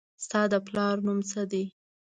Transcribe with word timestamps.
ستا 0.23 0.41
د 0.51 0.55
پلار 0.67 0.95
نوم 1.05 1.19
څه 1.29 1.41
دي 1.51 1.65